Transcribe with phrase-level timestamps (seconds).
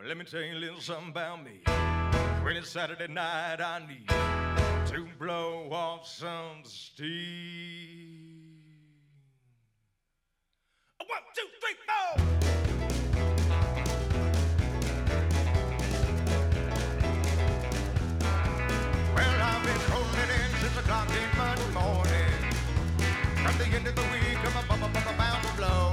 [0.00, 1.60] Well, let me tell you a little something about me.
[2.42, 8.30] When it's Saturday night, I need to blow off some steam.
[11.06, 12.24] One, two, three, four.
[19.14, 22.54] Well, I've been rolling in since clock Monday morning.
[23.44, 25.92] From the end of the week, I'm a bumper, bumper bound to blow.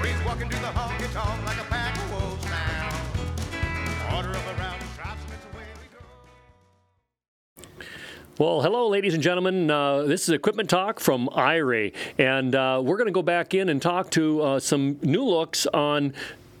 [0.00, 1.64] Breeze walking through the honky tonk like a
[8.38, 9.70] Well, hello, ladies and gentlemen.
[9.70, 13.70] Uh, this is Equipment Talk from IRAY, and uh, we're going to go back in
[13.70, 16.12] and talk to uh, some new looks on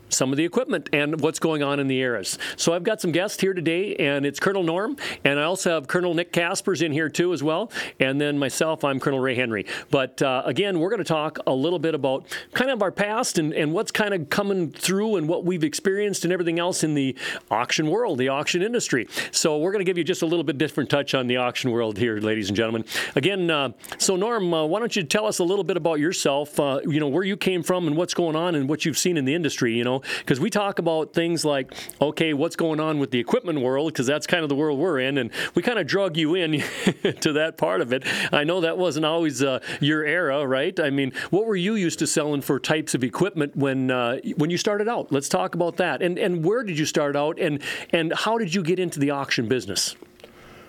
[0.08, 2.38] some of the equipment and what's going on in the areas.
[2.56, 5.88] So I've got some guests here today, and it's Colonel Norm, and I also have
[5.88, 7.70] Colonel Nick Caspers in here too as well,
[8.00, 9.66] and then myself, I'm Colonel Ray Henry.
[9.90, 13.38] But uh, again, we're going to talk a little bit about kind of our past
[13.38, 16.94] and, and what's kind of coming through and what we've experienced and everything else in
[16.94, 17.16] the
[17.50, 19.08] auction world, the auction industry.
[19.30, 21.70] So we're going to give you just a little bit different touch on the auction
[21.70, 22.84] world here, ladies and gentlemen.
[23.14, 26.58] Again, uh, so Norm, uh, why don't you tell us a little bit about yourself?
[26.58, 29.16] Uh, you know where you came from and what's going on and what you've seen
[29.16, 29.74] in the industry.
[29.74, 33.60] You know, because we talk about things like, okay, what's going on with the equipment
[33.60, 36.34] world because that's kind of the world we're in, and we kind of drug you
[36.34, 36.60] in
[37.20, 38.04] to that part of it.
[38.32, 40.78] I know that wasn't always uh, your era, right?
[40.78, 44.50] I mean, what were you used to selling for types of equipment when uh, when
[44.50, 45.12] you started out?
[45.12, 46.02] Let's talk about that.
[46.02, 49.10] And and where did you start out, and and how did you get into the
[49.10, 49.96] auction business?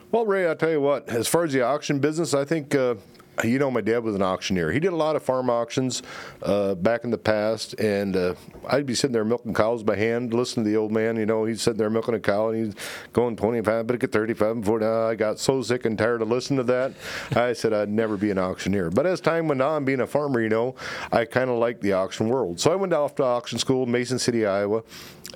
[0.10, 2.96] Well, Ray, I'll tell you what, as far as the auction business, I think, uh,
[3.44, 4.72] you know, my dad was an auctioneer.
[4.72, 6.02] He did a lot of farm auctions
[6.42, 8.34] uh, back in the past, and uh,
[8.68, 11.16] I'd be sitting there milking cows by hand, listening to the old man.
[11.18, 12.76] You know, he's sitting there milking a cow, and he's
[13.14, 14.86] going 25, but get 35 and 40.
[14.86, 16.94] Uh, I got so sick and tired of listening to that.
[17.36, 18.90] I said I'd never be an auctioneer.
[18.90, 20.76] But as time went on, being a farmer, you know,
[21.12, 22.60] I kind of liked the auction world.
[22.60, 24.84] So I went off to auction school, Mason City, Iowa,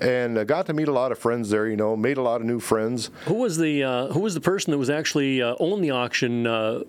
[0.00, 1.66] and uh, got to meet a lot of friends there.
[1.68, 3.10] You know, made a lot of new friends.
[3.26, 6.46] Who was the uh, who was the person that was actually uh, owned the auction?
[6.46, 6.82] Uh,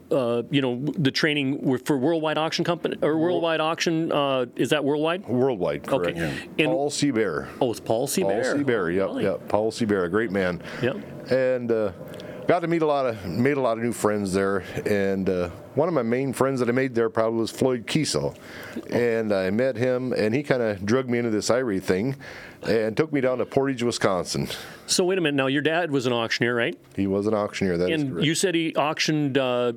[0.50, 4.12] you know, the training for Worldwide Auction Company or Worldwide Auction?
[4.12, 5.28] Uh, is that worldwide?
[5.28, 6.18] Worldwide, correct.
[6.18, 6.48] Okay.
[6.60, 7.12] And- Paul C.
[7.12, 7.48] Behr.
[7.62, 8.22] Oh, it's Paul C.
[8.24, 8.56] Paul Behr.
[8.56, 9.24] Seabear, yep, Really?
[9.24, 9.48] yep.
[9.50, 9.86] Paul C.
[9.86, 10.62] Behr, a great man.
[10.82, 11.32] Yep.
[11.32, 11.92] And uh,
[12.48, 14.64] got to meet a lot of, made a lot of new friends there.
[14.86, 18.36] And uh, one of my main friends that I made there probably was Floyd Kiesel.
[18.90, 22.16] And I met him, and he kind of drugged me into this IRAY thing
[22.68, 24.48] and took me down to Portage, Wisconsin.
[24.88, 25.36] So wait a minute.
[25.36, 26.78] Now your dad was an auctioneer, right?
[26.96, 28.26] He was an auctioneer, that is and correct.
[28.26, 29.74] you said he auctioned uh,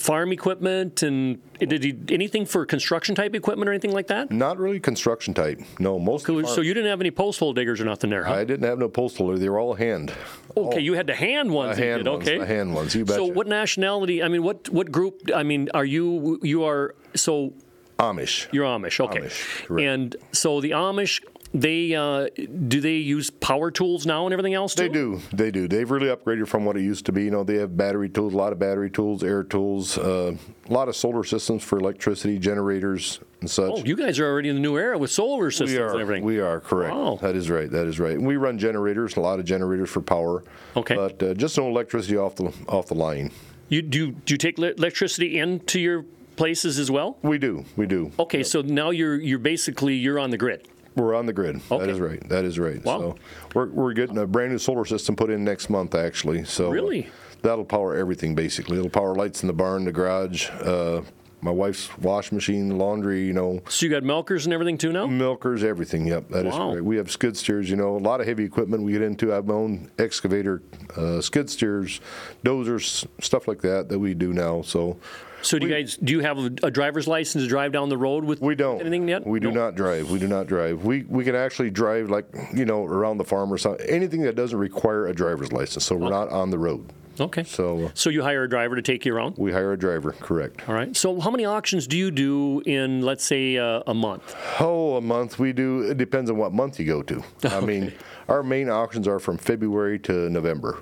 [0.00, 4.30] farm equipment and did he anything for construction type equipment or anything like that?
[4.30, 5.60] Not really construction type.
[5.78, 8.34] No, most of So you didn't have any post hole diggers or nothing there, huh?
[8.34, 9.36] I didn't have no postal.
[9.36, 10.12] They were all hand.
[10.56, 11.76] okay, you had the hand ones.
[11.76, 12.38] The hand ones, okay.
[12.38, 14.22] the hand ones, you So what nationality?
[14.22, 15.30] I mean, what what group?
[15.34, 17.52] I mean, are you you are so
[17.98, 18.48] Amish.
[18.50, 19.20] You're Amish, okay.
[19.20, 21.22] Amish, and so the Amish,
[21.52, 22.28] they uh,
[22.68, 24.84] do they use power tools now and everything else too?
[24.84, 25.20] They do.
[25.32, 25.66] They do.
[25.66, 27.24] They've really upgraded from what it used to be.
[27.24, 30.36] You know, they have battery tools, a lot of battery tools, air tools, uh,
[30.68, 33.72] a lot of solar systems for electricity, generators, and such.
[33.72, 35.90] Oh, you guys are already in the new era with solar systems we are.
[35.92, 36.24] and everything.
[36.24, 36.94] We are correct.
[36.94, 37.18] Wow.
[37.20, 37.68] That is right.
[37.70, 38.14] That is right.
[38.14, 40.44] And we run generators, a lot of generators for power.
[40.76, 40.94] Okay.
[40.94, 43.32] But uh, just no electricity off the off the line.
[43.68, 46.04] you do you- do you take le- electricity into your
[46.36, 47.18] places as well?
[47.22, 47.64] We do.
[47.76, 48.12] We do.
[48.20, 50.68] Okay, so now you're you're basically you're on the grid.
[51.00, 51.56] We're on the grid.
[51.70, 51.78] Okay.
[51.78, 52.28] That is right.
[52.28, 52.84] That is right.
[52.84, 52.98] Wow.
[53.00, 53.16] So
[53.54, 56.44] we're, we're getting a brand new solar system put in next month, actually.
[56.44, 57.08] So uh, Really?
[57.42, 58.76] that'll power everything basically.
[58.78, 61.00] It'll power lights in the barn, the garage, uh,
[61.42, 63.24] my wife's wash machine, laundry.
[63.24, 65.06] You know, So you got milkers and everything too now.
[65.06, 66.06] milkers, everything.
[66.06, 66.72] Yep, that is Wow.
[66.72, 66.84] correct.
[66.84, 67.70] We have skid steers.
[67.70, 69.32] You know, a lot of heavy equipment we get into.
[69.32, 70.60] I have my own excavator,
[70.98, 72.00] uh, skid steers,
[72.44, 74.60] dozers, stuff like that that we do now.
[74.62, 74.98] So.
[75.42, 78.24] So do you guys do you have a, driver's license to drive down the road
[78.24, 78.80] with We don't.
[78.80, 79.26] anything yet?
[79.26, 79.64] We do No.
[79.66, 80.10] not drive.
[80.10, 80.84] We do not drive.
[80.84, 83.86] We we can actually drive like you know around the farm or something.
[83.88, 85.84] Anything that doesn't require a driver's license.
[85.84, 86.86] So we're not on the road.
[87.18, 87.44] Okay.
[87.44, 89.34] So So you hire a driver to take you around.
[89.36, 90.12] we hire a driver.
[90.12, 90.66] Correct.
[90.68, 90.96] All right.
[90.96, 94.34] So how many auctions do you do in let's say uh, a month?
[94.58, 95.82] Oh, a month we do.
[95.82, 97.22] It depends on what month you go to.
[97.44, 97.92] I mean,
[98.28, 100.78] our main auctions are from February to November.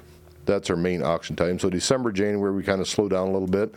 [0.47, 1.59] That's our main auction time.
[1.59, 3.75] So December, January, we kind of slow down a little bit.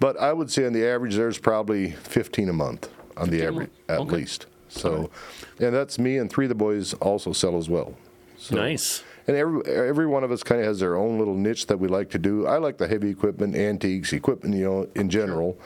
[0.00, 3.70] But I would say on the average, there's probably 15 a month on the average,
[3.88, 4.16] at Okay.
[4.16, 4.46] least.
[4.68, 5.10] So,
[5.58, 7.94] and that's me and three of the boys also sell as well.
[8.36, 9.02] So, Nice.
[9.26, 11.86] And every every one of us kind of has their own little niche that we
[11.88, 12.46] like to do.
[12.46, 15.58] I like the heavy equipment, antiques, equipment, you know, in general.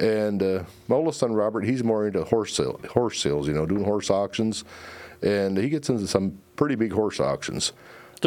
[0.00, 3.66] And uh, my oldest son Robert, he's more into horse sale, horse sales, you know,
[3.66, 4.64] doing horse auctions,
[5.22, 7.72] and he gets into some pretty big horse auctions.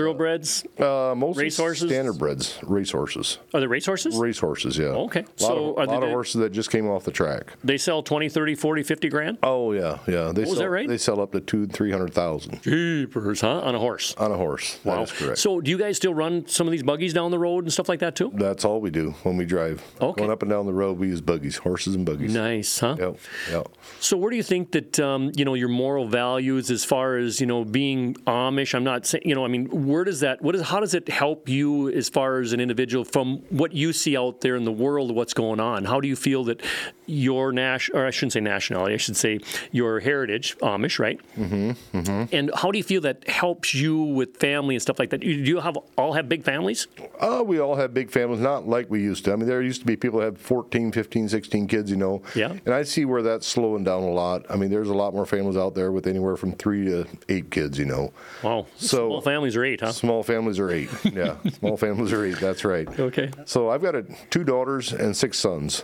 [0.01, 0.63] Thoroughbreds?
[0.79, 1.89] Uh, mostly Racehorses?
[1.89, 3.39] standard breds, racehorses.
[3.53, 4.15] Are they racehorses?
[4.15, 4.85] Racehorses, yeah.
[4.87, 5.21] Okay.
[5.21, 7.53] A lot, So of, lot they- of horses that just came off the track.
[7.63, 9.37] They sell 20, 30, 40, 50 grand?
[9.43, 10.31] Oh yeah, yeah.
[10.31, 10.87] They was sell, that right?
[10.87, 13.61] They sell up to two, three hundred thousand Jeepers, huh?
[13.61, 14.13] On a horse.
[14.17, 14.79] on a horse.
[14.83, 14.97] Wow.
[14.97, 15.37] That is correct.
[15.39, 17.89] So do you guys still run some of these buggies down the road and stuff
[17.89, 18.31] like that too?
[18.35, 19.83] That's all we do when we drive.
[19.99, 20.19] Okay.
[20.21, 22.33] Going up and down the road, we use buggies, horses and buggies.
[22.33, 22.95] Nice, huh?
[22.99, 23.17] Yep,
[23.51, 23.67] yep.
[23.99, 27.39] So where do you think that um, you know your moral values as far as
[27.41, 28.73] you know being Amish?
[28.75, 29.43] I'm not saying you know.
[29.43, 30.41] I mean, where does that?
[30.41, 30.61] What is?
[30.61, 34.41] How does it help you as far as an individual from what you see out
[34.41, 35.11] there in the world?
[35.15, 35.85] What's going on?
[35.85, 36.61] How do you feel that
[37.07, 39.39] your national, or I shouldn't say nationality, I should say
[39.71, 41.19] your heritage, Amish, right?
[41.37, 42.35] Mm-hmm, mm-hmm.
[42.35, 45.23] And how do you feel that helps you with family and stuff like that?
[45.23, 46.87] You- Do you have all have big families?
[47.19, 49.33] Uh, we all have big families, not like we used to.
[49.33, 52.21] I mean, there used to be people that had 14, 15, 16 kids, you know.
[52.35, 52.51] Yeah.
[52.65, 54.45] And I see where that's slowing down a lot.
[54.49, 57.49] I mean, there's a lot more families out there with anywhere from three to eight
[57.51, 58.11] kids, you know.
[58.43, 59.91] Wow, So- small families are eight, huh?
[59.93, 60.89] Small families are eight.
[61.05, 62.39] Yeah, small families are eight.
[62.39, 62.87] That's right.
[62.99, 63.31] Okay.
[63.45, 65.83] So I've got a, two daughters and six sons.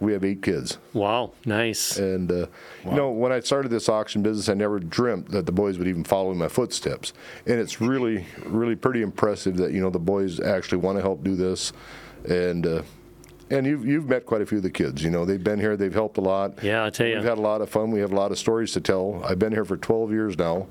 [0.00, 0.78] We have eight kids.
[0.92, 1.98] Wow, nice.
[1.98, 2.46] And, uh,
[2.84, 5.86] you know, when I started this auction business, I never dreamt that the boys would
[5.86, 7.12] even follow in my footsteps.
[7.46, 11.22] And it's really, really pretty impressive that, you know, the boys actually want to help
[11.22, 11.72] do this.
[12.28, 12.82] And, uh,
[13.50, 15.02] and you've, you've met quite a few of the kids.
[15.02, 16.62] You know, they've been here, they've helped a lot.
[16.62, 17.16] Yeah, I tell you.
[17.16, 17.90] We've had a lot of fun.
[17.90, 19.22] We have a lot of stories to tell.
[19.24, 20.66] I've been here for 12 years now.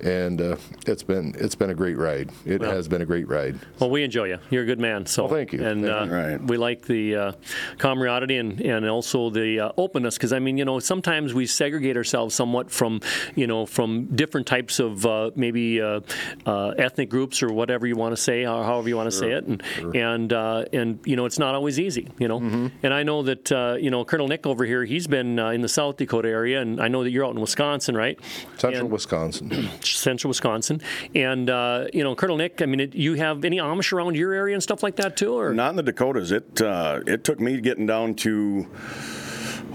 [0.00, 0.56] And uh,
[0.86, 2.30] it's been it's been a great ride.
[2.44, 3.58] It Well- has been a great ride.
[3.80, 4.38] Well, we enjoy you.
[4.50, 5.06] You're a good man.
[5.06, 5.64] So Well, thank you.
[5.64, 6.10] And Thank uh, you.
[6.12, 6.40] Right.
[6.42, 7.32] we like the uh,
[7.78, 11.96] camaraderie and, and also the uh, openness because I mean, you know, sometimes we segregate
[11.96, 13.00] ourselves somewhat from,
[13.34, 16.00] you know, from different types of uh, maybe uh,
[16.44, 19.32] uh, ethnic groups or whatever you want to say, or however you want to say
[19.32, 19.62] it, and
[19.94, 22.40] and uh, and you know, it's not always easy, you know.
[22.40, 22.66] Mm-hmm.
[22.82, 25.62] And I know that uh, you know Colonel Nick over here, he's been uh, in
[25.62, 28.18] the South Dakota area, and I know that you're out in Wisconsin, right?
[28.58, 29.68] Central And- Wisconsin.
[29.94, 30.80] Central Wisconsin.
[31.14, 34.32] And, uh, you know, Colonel Nick, I mean, it, you have any Amish around your
[34.32, 35.38] area and stuff like that too?
[35.38, 36.32] Or Not in the Dakotas.
[36.32, 38.66] It uh, it took me getting down to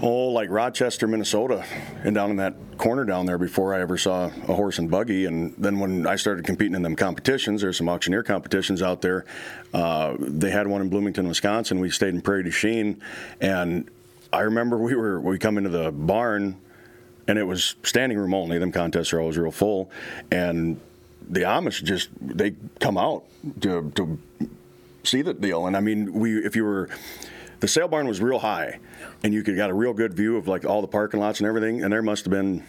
[0.00, 1.64] oh like Rochester, Minnesota,
[2.04, 5.26] and down in that corner down there before I ever saw a horse and buggy.
[5.26, 9.24] And then when I started competing in them competitions, there's some auctioneer competitions out there.
[9.72, 11.78] Uh, they had one in Bloomington, Wisconsin.
[11.78, 13.00] We stayed in Prairie du Chien,
[13.40, 13.88] and
[14.32, 16.60] I remember we were we come into the barn
[17.28, 18.58] and it was standing room only.
[18.58, 19.90] Them contests are always real full,
[20.30, 20.80] and
[21.28, 23.24] the Amish just they come out
[23.60, 24.18] to, to
[25.04, 25.66] see the deal.
[25.66, 26.88] And I mean, we if you were
[27.60, 28.80] the sale barn was real high,
[29.22, 31.46] and you could got a real good view of like all the parking lots and
[31.46, 31.82] everything.
[31.82, 32.64] And there must have been.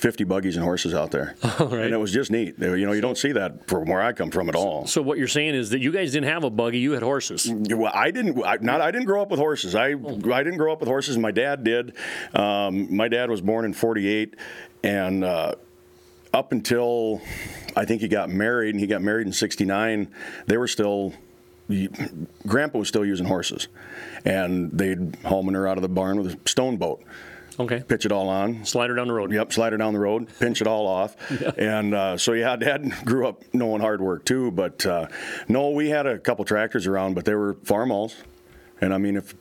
[0.00, 1.34] 50 buggies and horses out there.
[1.42, 1.84] right.
[1.84, 2.58] And it was just neat.
[2.58, 4.86] You know, you don't see that from where I come from at all.
[4.86, 7.50] so what you're saying is that you guys didn't have a buggy, you had horses.
[7.52, 8.42] Well, I didn't.
[8.42, 8.80] I, not.
[8.80, 9.74] I didn't grow up with horses.
[9.74, 9.88] I.
[9.88, 11.18] I didn't grow up with horses.
[11.18, 11.94] My dad did.
[12.34, 14.36] Um, my dad was born in '48,
[14.82, 15.54] and uh,
[16.32, 17.20] up until
[17.76, 20.08] I think he got married, and he got married in '69.
[20.46, 21.12] They were still.
[22.46, 23.68] Grandpa was still using horses,
[24.24, 27.02] and they'd haul manure out of the barn with a stone boat,
[27.60, 27.82] Okay.
[27.86, 29.30] pitch it all on, Slide her down the road.
[29.32, 31.50] Yep, slide her down the road, pinch it all off, yeah.
[31.58, 34.50] and uh, so yeah, Dad grew up knowing hard work too.
[34.50, 35.06] But uh,
[35.48, 38.16] no, we had a couple tractors around, but they were farmalls,
[38.80, 39.34] and I mean, if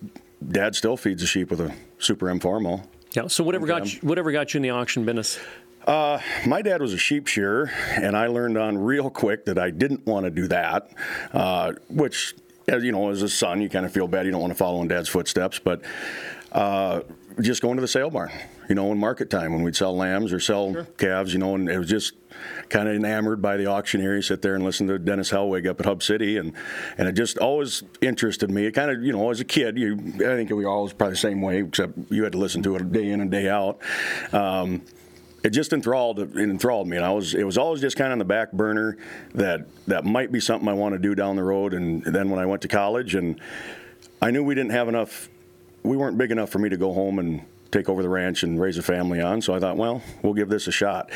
[0.48, 2.86] Dad still feeds the sheep with a Super M Farmall.
[3.14, 3.28] Yeah.
[3.28, 5.40] So whatever got you, whatever got you in the auction business.
[5.88, 9.72] Uh, my dad was a sheep shearer, and I learned on real quick that I
[9.72, 10.92] didn't want to do that,
[11.34, 12.36] uh, which,
[12.68, 14.26] as you know, as a son, you kind of feel bad.
[14.26, 15.82] You don't want to follow in dad's footsteps, but
[16.52, 17.02] uh,
[17.42, 18.32] just going to the sale barn,
[18.68, 21.70] you know, in market time when we'd sell lambs or sell calves, you know, and
[21.70, 22.14] it was just
[22.70, 24.16] kind of enamored by the auctioneer.
[24.16, 26.54] You sit there and listen to Dennis Hellwig up at Hub City, and
[26.98, 28.66] and it just always interested me.
[28.66, 31.14] It kind of, you know, as a kid, you I think we were always probably
[31.14, 33.80] the same way, except you had to listen to it day in and day out.
[34.34, 34.82] Um,
[35.44, 38.14] it just enthralled it enthralled me, and I was it was always just kind of
[38.14, 38.98] on the back burner
[39.34, 41.74] that that might be something I want to do down the road.
[41.74, 43.40] And then when I went to college, and
[44.22, 45.30] I knew we didn't have enough,
[45.84, 48.60] we weren't big enough for me to go home and take over the ranch and
[48.60, 49.42] raise a family on.
[49.42, 51.12] So I thought, well, we'll give this a shot.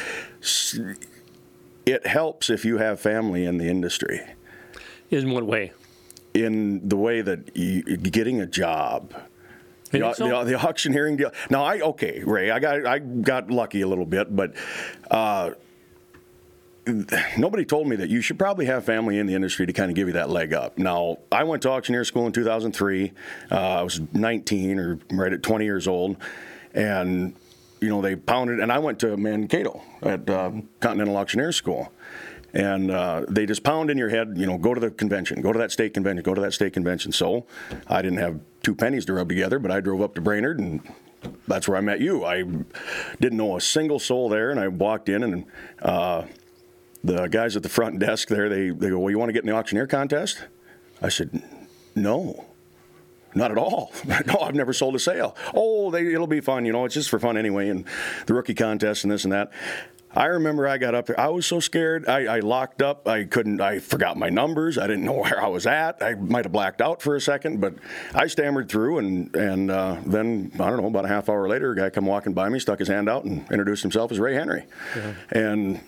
[1.85, 4.21] It helps if you have family in the industry
[5.09, 5.73] In what way?
[6.33, 9.13] in the way that you, getting a job.
[9.91, 10.27] The, so?
[10.27, 11.31] the, the auctioneering deal.
[11.51, 12.49] Now, I okay, Ray.
[12.49, 14.55] I got I got lucky a little bit, but
[15.11, 15.51] uh,
[17.37, 19.95] nobody told me that you should probably have family in the industry to kind of
[19.95, 20.77] give you that leg up.
[20.77, 23.11] Now, I went to auctioneer school in 2003.
[23.51, 26.17] Uh, I was 19 or right at 20 years old,
[26.73, 27.35] and
[27.79, 28.59] you know they pounded.
[28.59, 31.91] And I went to Mankato at uh, Continental Auctioneer School.
[32.55, 35.51] And uh, they just pound in your head, you know, go to the convention, go
[35.51, 37.11] to that state convention, go to that state convention.
[37.11, 37.47] So
[37.87, 40.79] I didn't have two pennies to rub together, but I drove up to Brainerd and
[41.47, 42.25] that's where I met you.
[42.25, 42.43] I
[43.19, 45.45] didn't know a single soul there, and I walked in, and
[45.81, 46.23] uh,
[47.03, 49.43] the guys at the front desk there, they, they go, Well, you want to get
[49.43, 50.43] in the auctioneer contest?
[51.01, 51.43] I said,
[51.95, 52.45] No.
[53.35, 53.91] Not at all.
[54.27, 55.35] no, I've never sold a sale.
[55.55, 56.65] Oh, they, it'll be fun.
[56.65, 57.69] You know, it's just for fun anyway.
[57.69, 57.85] And
[58.27, 59.51] the rookie contest and this and that.
[60.15, 61.19] I remember I got up there.
[61.19, 62.07] I was so scared.
[62.07, 63.07] I, I, locked up.
[63.07, 63.59] I couldn't.
[63.61, 64.77] I forgot my numbers.
[64.77, 66.03] I didn't know where I was at.
[66.03, 67.73] I might have blacked out for a second, but
[68.13, 68.99] I stammered through.
[68.99, 70.87] And and uh, then I don't know.
[70.87, 73.23] About a half hour later, a guy come walking by me, stuck his hand out,
[73.23, 74.65] and introduced himself as Ray Henry.
[74.95, 75.13] Yeah.
[75.31, 75.81] And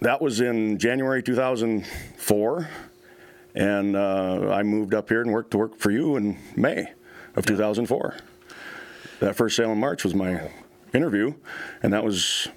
[0.00, 2.68] that was in January 2004.
[3.54, 6.86] And uh, I moved up here and worked to work for you in May
[7.34, 8.16] of 2004.
[9.20, 10.50] That first sale in March was my
[10.94, 11.34] interview,
[11.82, 12.48] and that was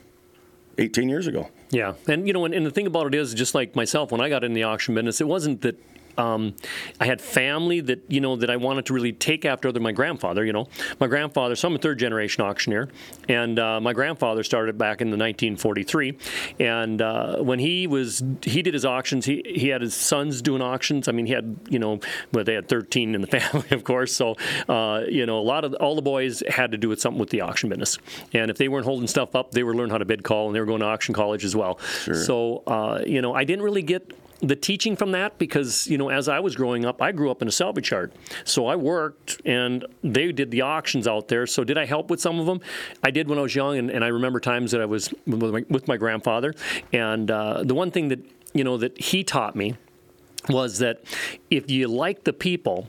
[0.77, 1.49] 18 years ago.
[1.71, 4.21] Yeah, and you know, and, and, the thing about it is, just like myself, when
[4.21, 5.79] I got in the auction business, it wasn't that
[6.17, 6.55] um,
[6.99, 9.67] I had family that you know that I wanted to really take after.
[9.67, 10.67] Other my grandfather, you know,
[10.99, 11.55] my grandfather.
[11.55, 12.89] So I'm a third generation auctioneer,
[13.29, 16.17] and uh, my grandfather started back in the 1943.
[16.59, 20.61] And uh, when he was he did his auctions, he he had his sons doing
[20.61, 21.07] auctions.
[21.07, 21.99] I mean, he had you know,
[22.33, 24.13] well, they had 13 in the family, of course.
[24.13, 24.35] So
[24.67, 27.29] uh, you know, a lot of all the boys had to do with something with
[27.29, 27.97] the auction business.
[28.33, 30.55] And if they weren't holding stuff up, they were learning how to bid call, and
[30.55, 31.79] they were going to auction college as well.
[31.79, 32.15] Sure.
[32.15, 36.09] So uh, you know, I didn't really get the teaching from that because you know
[36.09, 38.11] as I was growing up, I grew up in a salvage yard,
[38.43, 41.45] so I worked and they did the auctions out there.
[41.47, 42.61] So did I help with some of them?
[43.03, 45.41] I did when I was young, and, and I remember times that I was with
[45.41, 46.53] my, with my grandfather.
[46.91, 48.19] And uh, the one thing that
[48.53, 49.75] you know that he taught me
[50.49, 51.03] was that
[51.49, 52.87] if you like the people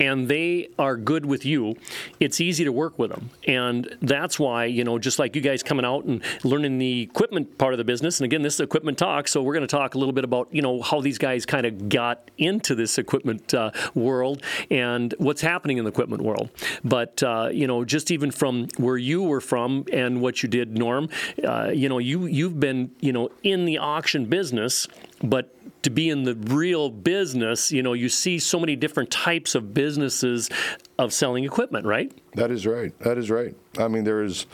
[0.00, 1.76] and they are good with you,
[2.20, 3.30] it's easy to work with them.
[3.46, 7.58] And that's why, you know, just like you guys coming out and learning the equipment
[7.58, 8.20] part of the business.
[8.20, 9.28] And again, this is equipment talk.
[9.28, 11.66] So we're going to talk a little bit about, you know, how these guys kind
[11.66, 16.50] of got into this equipment uh, world and what's happening in the equipment world.
[16.84, 20.76] But, uh, you know, just even from where you were from and what you did,
[20.76, 21.08] Norm,
[21.44, 24.88] uh, you know, you, you've been, you know, in the auction business,
[25.24, 29.54] but to be in the real business, you know, you see so many different types
[29.54, 30.50] of businesses
[30.98, 32.12] of selling equipment, right?
[32.34, 32.96] That is right.
[33.00, 33.54] That is right.
[33.78, 34.46] I mean, there is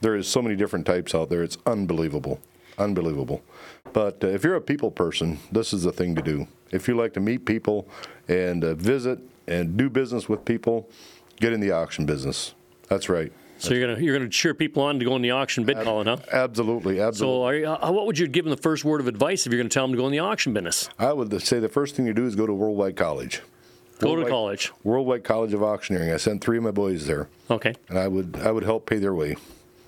[0.00, 1.42] there is so many different types out there.
[1.42, 2.40] It's unbelievable,
[2.78, 3.42] unbelievable.
[3.92, 6.46] But uh, if you're a people person, this is the thing to do.
[6.70, 7.88] If you like to meet people
[8.28, 10.88] and uh, visit and do business with people,
[11.36, 12.54] get in the auction business.
[12.88, 13.32] That's right.
[13.58, 16.06] So you're gonna you're gonna cheer people on to go in the auction bid calling,
[16.06, 16.18] huh?
[16.30, 17.16] Absolutely, absolutely.
[17.18, 19.58] So, you, uh, what would you give them the first word of advice if you're
[19.58, 20.88] going to tell them to go in the auction business?
[20.98, 23.42] I would say the first thing you do is go to Worldwide College.
[23.98, 24.72] Go Worldwide, to college.
[24.84, 26.10] Worldwide College of Auctioneering.
[26.10, 27.28] I sent three of my boys there.
[27.50, 27.74] Okay.
[27.88, 29.36] And I would I would help pay their way.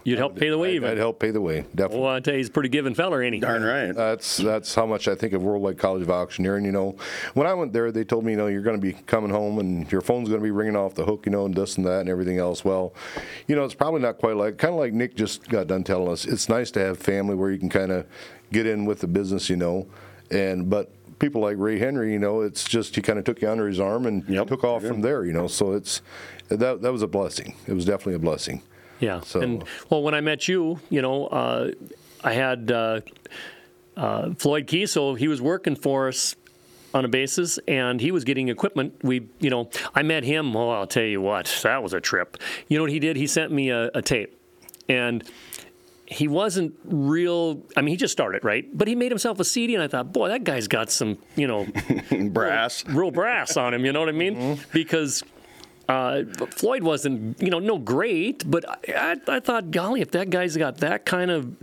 [0.05, 0.91] You'd help pay the way, I'd, even.
[0.91, 2.01] I'd help pay the way, definitely.
[2.01, 3.41] Well, I tell you, he's a pretty giving feller, ain't he?
[3.41, 3.93] Darn right.
[3.93, 6.65] That's that's how much I think of Worldwide College of Auctioneering.
[6.65, 6.97] You know,
[7.35, 9.59] when I went there, they told me, you know, you're going to be coming home
[9.59, 11.87] and your phone's going to be ringing off the hook, you know, and this and
[11.87, 12.65] that and everything else.
[12.65, 12.95] Well,
[13.47, 16.11] you know, it's probably not quite like kind of like Nick just got done telling
[16.11, 16.25] us.
[16.25, 18.07] It's nice to have family where you can kind of
[18.53, 19.89] get in with the business, you know,
[20.31, 23.51] and but people like Ray Henry, you know, it's just he kind of took you
[23.51, 24.47] under his arm and yep.
[24.47, 25.47] took off from there, you know.
[25.47, 26.03] So it's
[26.49, 27.57] that that was a blessing.
[27.67, 28.63] It was definitely a blessing.
[29.01, 29.21] Yeah.
[29.21, 29.41] So.
[29.41, 31.71] And well, when I met you, you know, uh,
[32.23, 33.01] I had uh,
[33.97, 35.19] uh, Floyd Kiesel.
[35.19, 36.37] He was working for us
[36.95, 38.95] on a basis, and he was getting equipment.
[39.03, 40.57] We, you know, I met him.
[40.57, 42.39] Oh, I'll tell you what, that was a trip.
[42.69, 43.17] You know what he did?
[43.17, 44.41] He sent me a, a tape,
[44.89, 45.23] and
[46.07, 47.63] he wasn't real.
[47.77, 50.13] I mean, he just started right, but he made himself a CD, and I thought,
[50.13, 51.67] boy, that guy's got some, you know,
[52.31, 53.85] brass, real, real, brass on him.
[53.85, 54.37] You know what I mean?
[54.37, 54.63] Mm-hmm.
[54.73, 55.23] Because
[55.89, 60.57] uh, Floyd wasn't, you know, no great, but I, I, thought, golly, if that guy's
[60.57, 61.57] got that kind of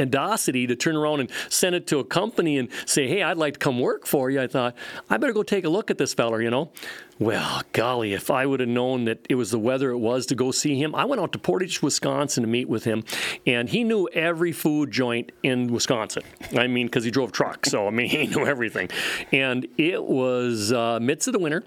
[0.00, 3.54] audacity to turn around and send it to a company and say, hey, I'd like
[3.54, 4.76] to come work for you, I thought,
[5.10, 6.70] I better go take a look at this feller, you know.
[7.18, 10.34] Well, golly, if I would have known that it was the weather it was to
[10.34, 13.04] go see him, I went out to Portage, Wisconsin to meet with him,
[13.46, 16.22] and he knew every food joint in Wisconsin.
[16.54, 18.90] I mean, because he drove trucks, so I mean, he knew everything.
[19.32, 21.64] And it was uh, midst of the winter,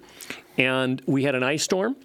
[0.60, 1.96] and we had an ice storm,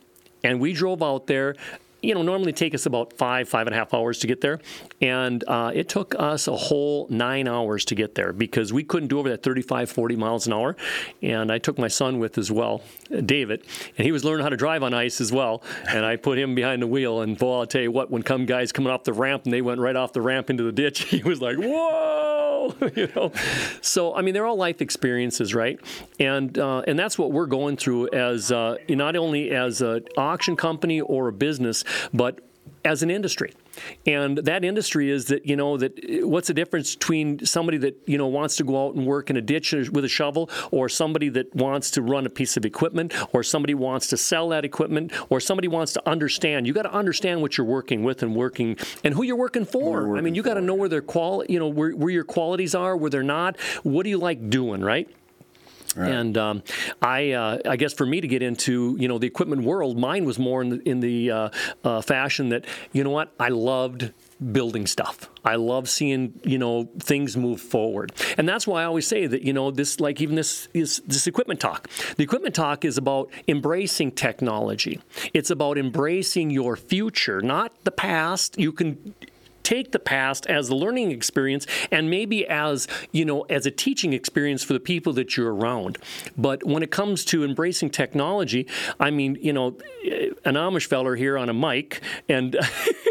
[0.43, 1.57] and we drove out there
[2.05, 4.61] you know, normally take us about five, five and a half hours to get there.
[5.01, 9.09] And uh, it took us a whole nine hours to get there because we couldn't
[9.09, 10.77] do over that 35, 40 miles an hour.
[11.23, 12.83] And I took my son with as well,
[13.25, 13.65] David,
[13.97, 15.63] and he was learning how to drive on ice as well.
[15.89, 17.23] And I put him behind the wheel.
[17.23, 19.63] And boy, I'll tell you what, when come guys coming off the ramp and they
[19.63, 23.33] went right off the ramp into the ditch, he was like, whoa, you know.
[23.81, 25.81] So, I mean, they're all life experiences, right?
[26.21, 30.57] And, uh, and that's what we're going through as uh, not only as an auction
[30.57, 32.41] company or a business, but
[32.85, 33.53] as an industry.
[34.07, 37.97] And that industry is that, you know, that uh, what's the difference between somebody that,
[38.07, 40.89] you know, wants to go out and work in a ditch with a shovel or
[40.89, 44.65] somebody that wants to run a piece of equipment or somebody wants to sell that
[44.65, 46.67] equipment or somebody wants to understand.
[46.67, 50.17] You got to understand what you're working with and working and who you're working for.
[50.17, 52.75] I mean, you got to know where their qual, you know, where, where your qualities
[52.75, 53.59] are, where they're not.
[53.83, 55.09] What do you like doing, right?
[55.97, 56.11] Right.
[56.11, 56.63] And um,
[57.01, 60.25] I, uh, I guess for me to get into you know the equipment world, mine
[60.25, 61.49] was more in the, in the uh,
[61.85, 64.13] uh, fashion that you know what I loved
[64.53, 65.31] building stuff.
[65.45, 69.43] I love seeing you know things move forward, and that's why I always say that
[69.43, 71.89] you know this like even this is this equipment talk.
[72.17, 75.01] The equipment talk is about embracing technology.
[75.33, 78.59] It's about embracing your future, not the past.
[78.59, 79.15] You can
[79.64, 84.12] take the past as a learning experience and maybe as you know as a teaching
[84.12, 85.99] experience for the people that you're around.
[86.37, 88.66] But when it comes to embracing technology
[89.00, 89.76] i mean you know
[90.44, 92.56] an amish feller here on a mic and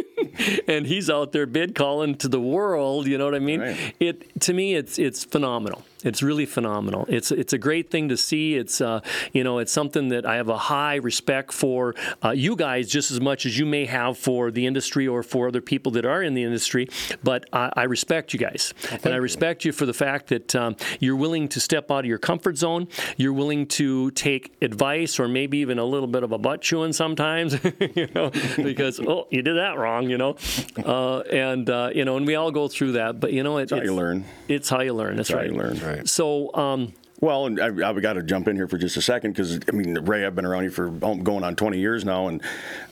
[0.67, 3.61] and he's out there bid calling to the world you know what i mean?
[3.61, 3.95] Right.
[3.99, 7.05] it to me it's it's phenomenal it's really phenomenal.
[7.07, 8.55] It's it's a great thing to see.
[8.55, 12.55] It's uh, you know it's something that I have a high respect for uh, you
[12.55, 15.91] guys just as much as you may have for the industry or for other people
[15.93, 16.89] that are in the industry.
[17.23, 19.69] But I, I respect you guys, well, and I respect you.
[19.69, 22.87] you for the fact that um, you're willing to step out of your comfort zone.
[23.17, 26.93] You're willing to take advice or maybe even a little bit of a butt chewing
[26.93, 27.57] sometimes,
[27.95, 30.37] you know, because oh you did that wrong, you know,
[30.85, 33.19] uh, and uh, you know, and we all go through that.
[33.19, 34.25] But you know, it, it's how you learn.
[34.47, 35.17] It's how you learn.
[35.17, 35.49] That's it's right.
[35.49, 35.79] you learn.
[35.79, 35.92] Right.
[35.93, 36.07] Right.
[36.07, 36.53] So.
[36.53, 39.57] Um, well, and I, have got to jump in here for just a second because
[39.69, 42.41] I mean, Ray, I've been around you for going on 20 years now, and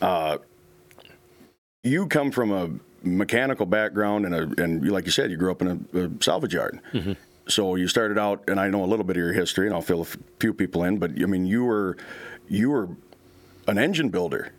[0.02, 0.38] uh,
[1.84, 2.70] you come from a
[3.04, 6.54] mechanical background, and a, and like you said, you grew up in a, a salvage
[6.54, 6.80] yard.
[6.94, 7.14] Mm-hmm.
[7.48, 9.82] So you started out, and I know a little bit of your history, and I'll
[9.82, 10.08] fill a
[10.40, 10.98] few people in.
[10.98, 11.98] But I mean, you were
[12.48, 12.90] you were
[13.68, 14.54] an engine builder,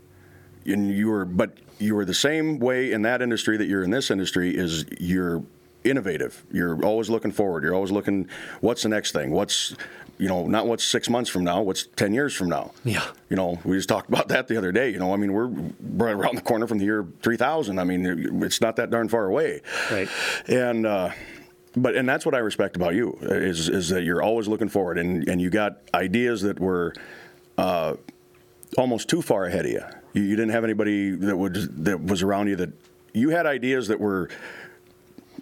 [0.67, 3.91] and you were, but you were the same way in that industry that you're in
[3.91, 4.55] this industry.
[4.57, 5.43] Is you're
[5.85, 6.45] innovative.
[6.53, 7.65] You're always looking forward.
[7.65, 8.29] You're always looking,
[8.61, 9.31] what's the next thing?
[9.31, 9.75] What's,
[10.19, 12.73] you know, not what's six months from now, what's 10 years from now.
[12.85, 13.05] Yeah.
[13.29, 14.91] You know, we just talked about that the other day.
[14.91, 17.79] You know, I mean, we're right around the corner from the year 3000.
[17.79, 19.62] I mean, it's not that darn far away.
[19.91, 20.09] Right.
[20.47, 21.11] And, uh,
[21.75, 24.99] but and that's what I respect about you is is that you're always looking forward
[24.99, 26.93] and and you got ideas that were
[27.57, 27.95] uh,
[28.77, 29.83] almost too far ahead of you.
[30.12, 30.23] you.
[30.23, 32.73] You didn't have anybody that would that was around you that
[33.15, 34.29] you had ideas that were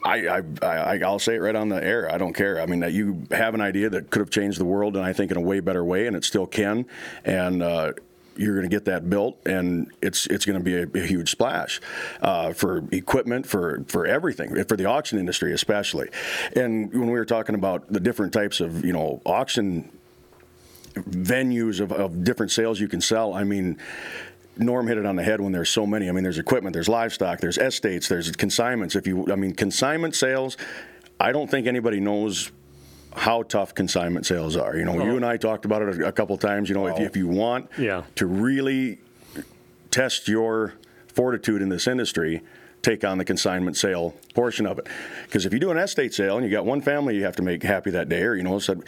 [0.05, 2.11] I, I, I, will say it right on the air.
[2.11, 2.61] I don't care.
[2.61, 5.13] I mean, that you have an idea that could have changed the world, and I
[5.13, 6.87] think in a way better way, and it still can.
[7.25, 7.93] And uh,
[8.37, 11.31] you're going to get that built, and it's it's going to be a, a huge
[11.31, 11.81] splash
[12.23, 16.09] uh, for equipment, for for everything, for the auction industry especially.
[16.57, 19.91] And when we were talking about the different types of you know auction
[20.95, 23.79] venues of, of different sales you can sell, I mean
[24.61, 26.09] Norm hit it on the head when there's so many.
[26.09, 28.95] I mean, there's equipment, there's livestock, there's estates, there's consignments.
[28.95, 30.57] If you, I mean, consignment sales,
[31.19, 32.51] I don't think anybody knows
[33.15, 34.77] how tough consignment sales are.
[34.77, 35.05] You know, oh.
[35.05, 36.69] you and I talked about it a, a couple times.
[36.69, 38.05] You know, if, if you want yeah.
[38.17, 38.99] to really
[39.91, 40.75] test your
[41.09, 42.43] fortitude in this industry,
[42.83, 44.87] take on the consignment sale portion of it.
[45.25, 47.43] Because if you do an estate sale and you got one family you have to
[47.43, 48.83] make happy that day, or you know, said,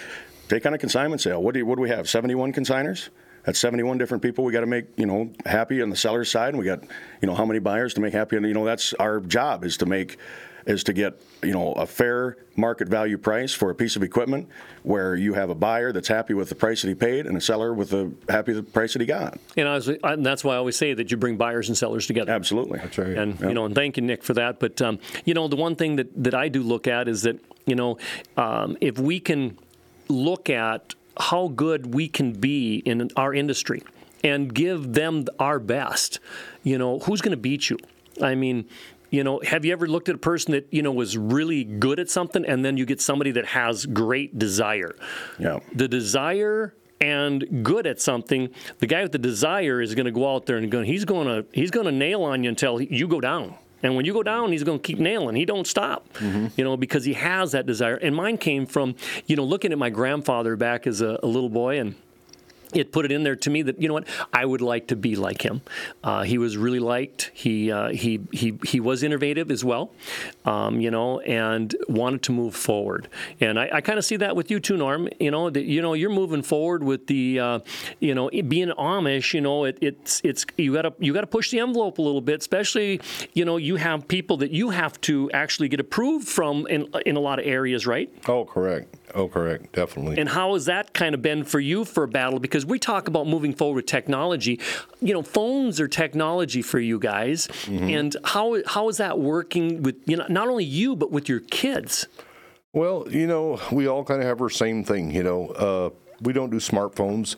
[0.49, 1.43] take on a consignment sale.
[1.43, 2.09] What do you, what do we have?
[2.09, 3.09] Seventy one consigners.
[3.45, 6.51] That's 71 different people we got to make, you know, happy on the seller's side,
[6.51, 6.83] and we got,
[7.21, 9.77] you know, how many buyers to make happy, and you know, that's our job is
[9.79, 10.19] to make
[10.67, 14.49] is to get you know a fair market value price for a piece of equipment
[14.83, 17.41] where you have a buyer that's happy with the price that he paid and a
[17.41, 19.39] seller with the happy with the price that he got.
[19.57, 22.31] And, was, and that's why I always say that you bring buyers and sellers together.
[22.31, 23.17] Absolutely, that's right.
[23.17, 23.49] And yep.
[23.49, 24.61] you know, and thank you, Nick, for that.
[24.61, 27.39] But um, you know, the one thing that that I do look at is that
[27.67, 27.99] you know,
[28.37, 29.59] um, if we can
[30.09, 33.83] look at how good we can be in our industry
[34.25, 36.21] and give them our best,
[36.63, 37.79] you know, who's going to beat you?
[38.23, 38.67] I mean,
[39.11, 42.01] you know, have you ever looked at a person that, you know, was really good
[42.01, 44.97] at something and then you get somebody that has great desire?
[45.39, 45.61] Yeah.
[45.75, 48.49] The desire and good at something,
[48.79, 51.27] the guy with the desire is going to go out there and go, he's going
[51.27, 53.55] to he's going to nail on you until you go down.
[53.83, 55.37] And when you go down, he's going to keep nailing.
[55.37, 56.49] He don't stop, mm-hmm.
[56.57, 57.97] you know, because he has that desire.
[57.97, 58.95] And mine came from,
[59.27, 61.95] you know, looking at my grandfather back as a, a little boy and
[62.73, 64.97] it put it in there to me that you know what I would like to
[64.97, 65.63] be like him.
[66.03, 67.31] Uh, he was really liked.
[67.35, 69.93] He uh, he he he was innovative as well,
[70.45, 73.09] um, you know, and wanted to move forward.
[73.41, 75.09] And I, I kind of see that with you too, Norm.
[75.21, 77.59] You know, that you know you're moving forward with the uh,
[78.01, 79.35] you know being Amish.
[79.35, 82.03] You know, it, it's it's you got to you got to push the envelope a
[82.03, 83.01] little bit, especially
[83.35, 87.17] you know you have people that you have to actually get approved from in in
[87.17, 88.13] a lot of areas, right?
[88.29, 88.97] Oh, correct.
[89.15, 90.19] Oh, correct, definitely.
[90.19, 92.39] And how has that kind of been for you for a battle?
[92.39, 94.61] Because we talk about moving forward with technology.
[95.01, 97.49] You know, phones are technology for you guys.
[97.65, 97.89] Mm-hmm.
[97.89, 101.41] And how how is that working with you know not only you but with your
[101.41, 102.07] kids?
[102.73, 105.11] Well, you know, we all kind of have our same thing.
[105.11, 105.91] You know, uh,
[106.23, 107.37] we don't do smartphones.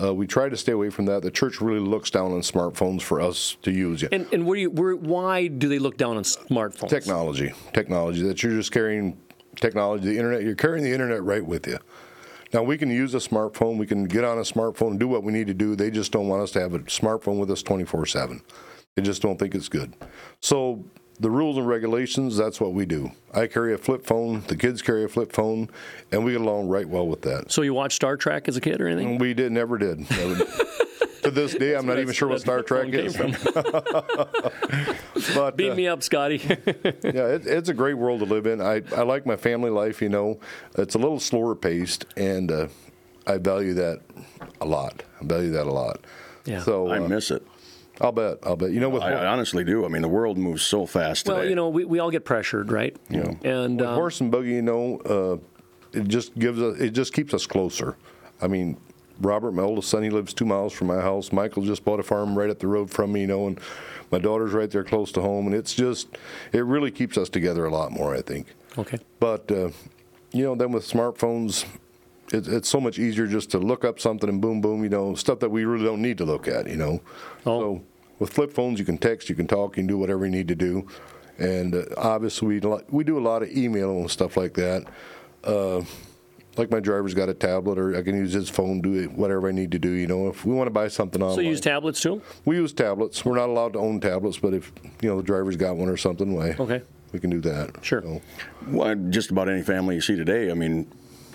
[0.00, 1.22] Uh, we try to stay away from that.
[1.22, 4.04] The church really looks down on smartphones for us to use.
[4.04, 6.88] And and where you where, why do they look down on smartphones?
[6.88, 9.16] technology, technology that you're just carrying
[9.60, 10.42] technology, the internet.
[10.42, 11.78] You're carrying the internet right with you.
[12.52, 13.76] Now we can use a smartphone.
[13.76, 15.76] We can get on a smartphone and do what we need to do.
[15.76, 18.40] They just don't want us to have a smartphone with us 24/7.
[18.94, 19.94] They just don't think it's good.
[20.40, 20.84] So
[21.20, 23.10] the rules and regulations, that's what we do.
[23.34, 24.42] I carry a flip phone.
[24.48, 25.68] The kids carry a flip phone,
[26.12, 27.50] and we get along right well with that.
[27.50, 29.18] So you watched Star Trek as a kid or anything?
[29.18, 30.10] We did, never did.
[30.10, 30.48] Never did.
[31.26, 33.16] to this day, I'm not even sure what Star Trek is.
[35.34, 36.36] But Beat uh, me up, Scotty.
[36.44, 38.60] yeah, it, it's a great world to live in.
[38.60, 40.38] I, I like my family life, you know.
[40.76, 42.68] It's a little slower paced, and uh,
[43.26, 44.02] I value that
[44.60, 45.02] a lot.
[45.20, 46.04] I value that a lot.
[46.44, 46.62] Yeah.
[46.62, 47.46] So I uh, miss it.
[48.00, 48.38] I'll bet.
[48.42, 48.72] I'll bet.
[48.72, 49.84] You know, with, I, I honestly do.
[49.84, 51.38] I mean, the world moves so fast today.
[51.38, 52.94] well, you know, we, we all get pressured, right?
[53.08, 53.32] Yeah.
[53.42, 56.78] And with um, horse and buggy, you know, uh, it just gives us.
[56.78, 57.96] It just keeps us closer.
[58.40, 58.76] I mean,
[59.20, 61.32] Robert, my oldest son, he lives two miles from my house.
[61.32, 63.58] Michael just bought a farm right up the road from me, you know, and
[64.10, 66.08] my daughter's right there close to home, and it's just,
[66.52, 68.14] it really keeps us together a lot more.
[68.14, 68.48] I think.
[68.78, 68.98] okay.
[69.20, 69.70] But uh,
[70.32, 71.64] you know, then with smartphones,
[72.32, 74.82] it, it's so much easier just to look up something and boom, boom.
[74.82, 76.68] You know, stuff that we really don't need to look at.
[76.68, 77.00] You know,
[77.46, 77.60] Oh.
[77.60, 77.82] so
[78.18, 80.48] with flip phones, you can text, you can talk, you can do whatever you need
[80.48, 80.86] to do.
[81.38, 84.84] And uh, obviously, we we do a lot of email and stuff like that.
[85.44, 85.82] Uh,
[86.58, 89.48] like my driver's got a tablet, or I can use his phone, to do whatever
[89.48, 89.90] I need to do.
[89.90, 92.22] You know, if we want to buy something online, So you use tablets too?
[92.44, 93.24] we use tablets.
[93.24, 95.96] We're not allowed to own tablets, but if you know the driver's got one or
[95.96, 96.82] something, way Okay.
[97.12, 97.76] we can do that.
[97.82, 98.02] Sure.
[98.02, 98.20] So,
[98.68, 100.86] Well, just about any family you see today, I mean,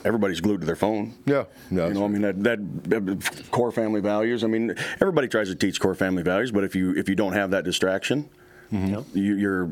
[0.04, 1.14] everybody's glued to their phone.
[1.26, 1.88] yeah, yeah.
[1.88, 4.44] You know, I mean that, that that core family values.
[4.44, 7.34] I mean, everybody tries to teach core family values, but if you if you don't
[7.34, 8.30] have that distraction,
[8.72, 9.04] Yeah.
[9.14, 9.70] you, your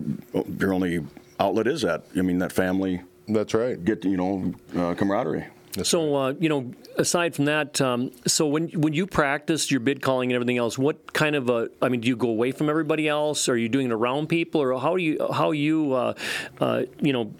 [0.59, 1.03] your only
[1.39, 2.03] outlet is that.
[2.17, 3.83] I mean, that family That's right.
[3.83, 5.45] get you know uh, camaraderie.
[5.83, 10.01] So uh, you know, aside from that, um, so when when you practice your bid
[10.01, 11.69] calling and everything else, what kind of a?
[11.81, 13.47] I mean, do you go away from everybody else?
[13.47, 16.13] Are you doing it around people, or how do you how you uh,
[16.59, 17.33] uh, you know,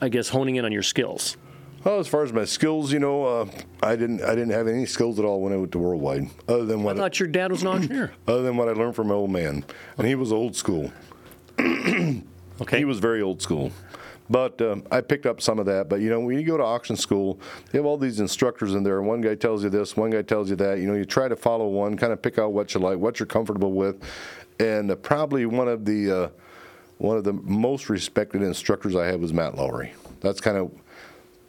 [0.00, 1.36] I guess honing in on your skills?
[1.84, 3.46] Well, as far as my skills, you know, uh,
[3.82, 6.64] I didn't I didn't have any skills at all when I went to Worldwide, other
[6.64, 8.12] than what I what thought your dad was an engineer.
[8.26, 9.64] other than what I learned from my old man,
[9.98, 10.90] and he was old school.
[12.60, 12.78] Okay.
[12.78, 13.72] He was very old school.
[14.30, 15.88] But um, I picked up some of that.
[15.88, 18.82] But you know, when you go to auction school, they have all these instructors in
[18.82, 19.02] there.
[19.02, 20.78] One guy tells you this, one guy tells you that.
[20.78, 23.18] You know, you try to follow one, kind of pick out what you like, what
[23.18, 24.02] you're comfortable with,
[24.58, 26.28] and uh, probably one of the uh,
[26.98, 29.92] one of the most respected instructors I had was Matt Lowry.
[30.20, 30.70] That's kind of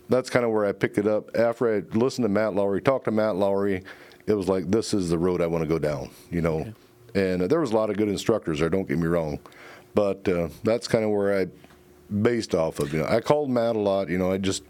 [0.09, 1.29] that's kind of where I picked it up.
[1.35, 3.83] After I listened to Matt Lowry, talked to Matt Lowry,
[4.25, 6.09] it was like this is the road I want to go down.
[6.31, 6.73] You know,
[7.15, 8.69] and uh, there was a lot of good instructors there.
[8.69, 9.39] Don't get me wrong,
[9.93, 11.47] but uh, that's kind of where I
[12.21, 12.93] based off of.
[12.93, 14.09] You know, I called Matt a lot.
[14.09, 14.63] You know, I just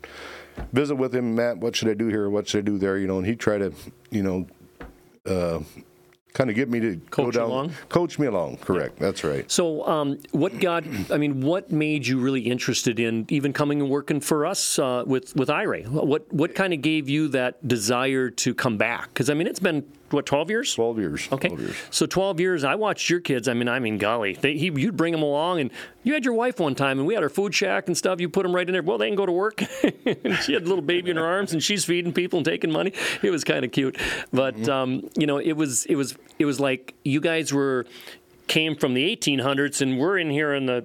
[0.72, 1.36] visit with him.
[1.36, 2.30] Matt, what should I do here?
[2.30, 2.98] What should I do there?
[2.98, 3.74] You know, and he tried to,
[4.12, 4.48] you know,
[5.26, 5.60] uh,
[6.34, 7.74] kind of get me to Coach you down, along?
[7.90, 8.58] coach me along.
[8.58, 8.98] Correct.
[8.98, 9.50] That's right.
[9.52, 10.84] So, um, what got?
[11.12, 15.04] I mean, what made you really interested in even coming and working for us uh,
[15.06, 15.84] with with IRAY?
[15.84, 19.14] What what kind of gave you that desire to come back?
[19.14, 20.74] Because I mean, it's been what twelve years.
[20.74, 21.28] Twelve years.
[21.32, 21.76] Okay, 12 years.
[21.90, 22.64] so twelve years.
[22.64, 23.48] I watched your kids.
[23.48, 25.72] I mean, I mean, golly, they, he, you'd bring them along, and
[26.04, 28.22] you had your wife one time, and we had our food shack and stuff.
[28.22, 28.82] You put them right in there.
[28.84, 29.62] Well, they can go to work.
[29.84, 32.72] and she had a little baby in her arms, and she's feeding people and taking
[32.72, 32.94] money.
[33.22, 33.98] It was kind of cute,
[34.32, 34.70] but Mm-hmm.
[34.72, 37.86] um, you know, it was it was it was like you guys were
[38.48, 40.84] came from the 1800s, and we're in here in the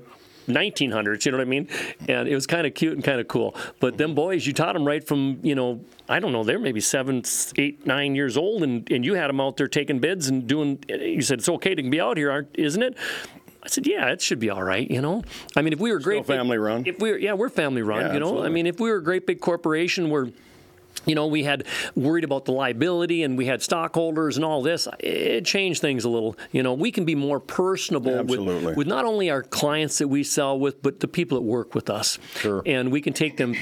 [0.49, 1.69] 1900s, you know what I mean?
[2.09, 3.55] And it was kind of cute and kind of cool.
[3.81, 4.17] But them mm-hmm.
[4.17, 7.23] boys, you taught them right from, you know, I don't know, they're maybe seven,
[7.57, 10.83] eight, nine years old, and, and you had them out there taking bids and doing,
[10.89, 12.97] you said, it's okay to be out here, aren't, isn't it?
[13.63, 15.23] I said, yeah, it should be all right, you know?
[15.57, 16.27] I mean, if we were great.
[16.27, 16.85] big- family run.
[16.87, 18.43] If we were, yeah, we're family run, Yeah, you know?
[18.43, 20.29] I mean, if we were a great big corporation where,
[21.09, 21.67] you know, we had
[21.97, 24.87] worried about the liability and we had stockholders and all this.
[25.01, 26.37] It changed things a little.
[26.53, 30.23] You know, we can be more personable with, with not only our clients that we
[30.23, 32.19] sell with, but the people that work with us.
[32.37, 32.63] Sure.
[32.67, 33.55] And we can take them,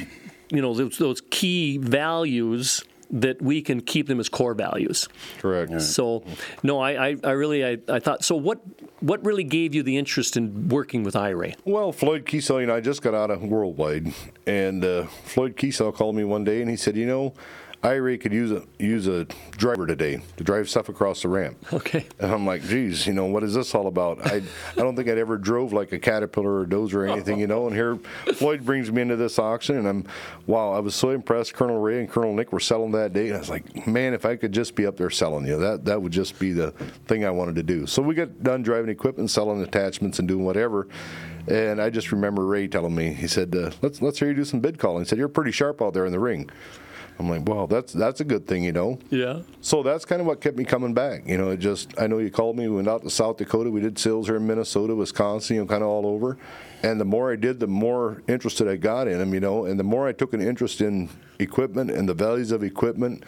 [0.51, 5.09] you know, those, those key values that we can keep them as core values.
[5.39, 5.81] Correct.
[5.81, 6.25] So,
[6.63, 8.25] no, I, I, I really, I, I thought.
[8.25, 8.61] So, what,
[9.01, 11.55] what really gave you the interest in working with IRAY?
[11.65, 14.13] Well, Floyd Kiesel, and I just got out of Worldwide,
[14.47, 17.35] and uh, Floyd Kiesel called me one day and he said, you know,
[17.87, 21.57] IRAY could use a use a driver today to drive stuff across the ramp.
[21.73, 22.05] Okay.
[22.19, 24.27] And I'm like, geez, you know, what is this all about?
[24.27, 27.39] I I don't think I'd ever drove like a Caterpillar or a Dozer or anything,
[27.39, 27.67] you know.
[27.69, 27.97] And here
[28.35, 30.05] Floyd brings me into this auction, and I'm,
[30.47, 31.55] wow, I was so impressed.
[31.55, 34.27] Colonel Ray and Colonel Nick were selling that day, and I was like, man, if
[34.27, 36.73] I could just be up there selling, you that that would just be the
[37.07, 37.87] thing I wanted to do.
[37.87, 40.89] So we got done driving equipment, selling attachments, and doing whatever.
[41.49, 44.45] And I just remember Ray telling me, he said, uh, let's let's hear you do
[44.45, 45.05] some bid calling.
[45.05, 46.51] He said, you're pretty sharp out there in the ring.
[47.19, 48.99] I'm like, well, that's that's a good thing, you know.
[49.11, 49.41] Yeah.
[49.61, 51.27] So that's kind of what kept me coming back.
[51.27, 52.69] You know, it just I know you called me.
[52.69, 53.71] We went out to South Dakota.
[53.71, 56.37] We did sales here in Minnesota, Wisconsin, you know, kind of all over.
[56.83, 59.33] And the more I did, the more interested I got in them.
[59.33, 62.63] You know, and the more I took an interest in equipment and the values of
[62.63, 63.25] equipment.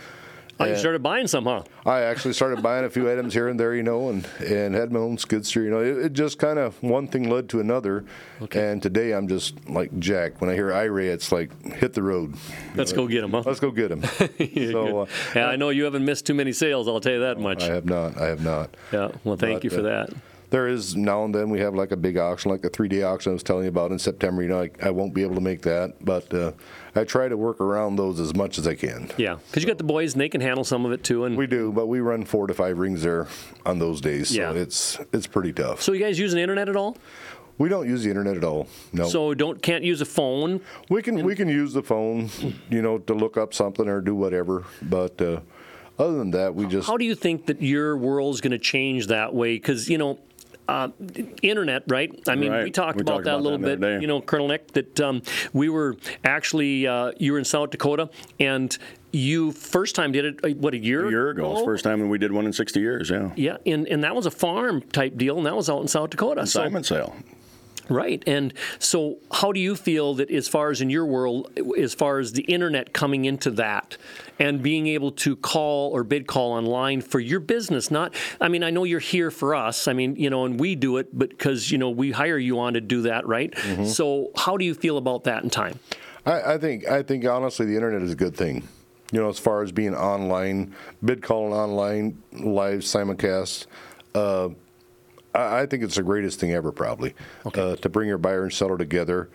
[0.61, 1.63] Oh, you started buying some, huh?
[1.87, 4.91] I actually started buying a few items here and there, you know, and, and had
[4.91, 5.65] my own skid steer.
[5.65, 8.05] You know, it, it just kind of one thing led to another.
[8.53, 10.41] And today I'm just like Jack.
[10.41, 12.35] When I hear IRAY, it's like hit the road.
[12.75, 13.43] Let's go get them, huh?
[13.47, 14.03] Let's go get them.
[14.73, 16.89] so uh, yeah, I know you haven't missed too many sales.
[16.89, 17.63] I'll tell you that much.
[17.63, 18.21] I have not.
[18.21, 18.77] I have not.
[18.93, 19.13] Yeah.
[19.23, 20.11] Well, thank But, you for uh, that.
[20.51, 23.03] There is now and then we have like a big auction, like the three day
[23.03, 24.43] auction I was telling you about in September.
[24.43, 26.53] You know, I, I won't be able to make that, but uh,
[26.95, 29.11] I try to work around those as much as I can.
[29.19, 31.25] Yeah, because you got the boys and they can handle some of it too.
[31.27, 33.27] And We do, but we run four to five rings there
[33.67, 34.53] on those days, so Yeah.
[34.53, 35.83] it's it's pretty tough.
[35.83, 36.97] so you guys use the internet at all?
[37.59, 38.69] We don't use the internet at all.
[38.93, 40.61] No, So don't can't use a phone.
[40.89, 42.31] we can we can use the phone,
[42.71, 44.65] you know, to look up something or do whatever.
[44.81, 45.41] But uh,
[45.99, 49.09] other than that, we just How do you think that your world's going to change
[49.09, 49.57] that way?
[49.57, 50.19] Because you know.
[50.69, 50.89] Uh,
[51.43, 52.13] internet, right?
[52.29, 52.65] I mean, Right.
[52.65, 54.03] we talked We about talked that a little that bit.
[54.03, 55.23] You know, Colonel Nick, that um,
[55.55, 58.77] we were actually uh, you were in South Dakota, and
[59.11, 62.07] you first time did it uh, what a year A year ago, the first time
[62.11, 63.09] we did one in 60 years.
[63.09, 63.31] Yeah.
[63.35, 66.11] Yeah, and, and that was a farm type deal, and that was out in South
[66.11, 66.47] Dakota.
[66.47, 67.17] So- Simon sale.
[67.89, 68.23] Right.
[68.27, 72.19] And so, how do you feel that, as far as in your world, as far
[72.19, 73.97] as the internet coming into that
[74.39, 77.91] and being able to call or bid call online for your business?
[77.91, 79.89] Not, I mean, I know you're here for us.
[79.89, 82.61] I mean, you know, and we do it, but because, you know, we hire you
[82.61, 83.55] on to do that, right?
[83.87, 85.79] So, how do you feel about that in time?
[86.27, 88.69] I, I think I think honestly the internet is a good thing.
[89.13, 93.67] You know, as far as being online, bid calling online, live simulcast.
[94.15, 94.51] Uh,
[95.35, 97.15] I I think it's the greatest thing ever, probably,
[97.45, 99.29] uh, to bring your buyer and seller together.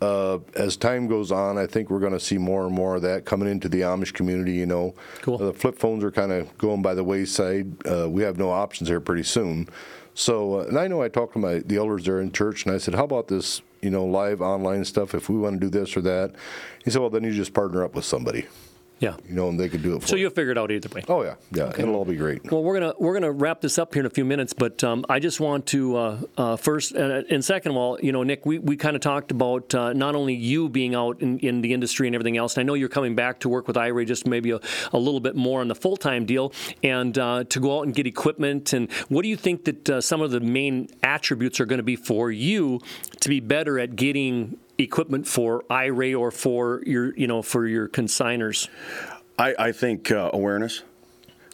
[0.00, 3.02] Uh, as time goes on, I think we're going to see more and more of
[3.02, 4.52] that coming into the Amish community.
[4.52, 5.36] You know, Cool.
[5.42, 7.86] Uh, the flip phones are kind of going by the wayside.
[7.86, 9.68] Uh, we have no options here pretty soon.
[10.14, 12.74] So, uh, and I know I talked to my the elders there in church, and
[12.74, 13.62] I said, "How about this?
[13.80, 15.14] You know, live online stuff.
[15.14, 16.32] If we want to do this or that."
[16.84, 18.46] He said, "Well, then you just partner up with somebody,
[19.00, 19.16] Yeah.
[19.28, 20.88] you know, and they could do it for So you." you'll figure it out either
[20.94, 21.04] way.
[21.08, 22.50] Oh yeah, yeah, it'll all be great.
[22.50, 25.04] Well, we're gonna we're gonna wrap this up here in a few minutes, but um,
[25.08, 28.44] I just want to uh, uh, first uh, and second of all, you know, Nick,
[28.44, 31.72] we, we kind of talked about uh, not only you being out in, in the
[31.72, 34.26] industry and everything else, and I know you're coming back to work with IRAY just
[34.26, 34.60] maybe a,
[34.92, 37.94] a little bit more on the full time deal, and uh, to go out and
[37.94, 38.72] get equipment.
[38.72, 41.82] And what do you think that uh, some of the main attributes are going to
[41.84, 42.80] be for you
[43.20, 47.88] to be better at getting equipment for IRAY or for your you know for your
[47.88, 48.68] consigners?
[49.38, 50.82] I, I think uh, awareness.